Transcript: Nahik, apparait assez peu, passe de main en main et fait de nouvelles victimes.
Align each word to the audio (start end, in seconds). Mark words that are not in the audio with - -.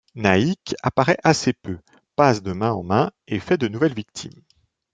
Nahik, 0.15 0.73
apparait 0.81 1.19
assez 1.23 1.53
peu, 1.53 1.77
passe 2.15 2.41
de 2.41 2.53
main 2.53 2.71
en 2.71 2.81
main 2.81 3.11
et 3.27 3.39
fait 3.39 3.59
de 3.59 3.67
nouvelles 3.67 3.93
victimes. 3.93 4.41